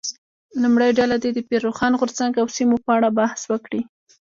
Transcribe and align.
لومړۍ 0.61 0.91
ډله 0.99 1.15
دې 1.23 1.29
د 1.33 1.39
پیر 1.47 1.59
روښان 1.67 1.93
غورځنګ 1.99 2.33
او 2.41 2.47
سیمو 2.55 2.77
په 2.85 2.91
اړه 2.97 3.09
بحث 3.19 3.41
وکړي. 3.51 3.81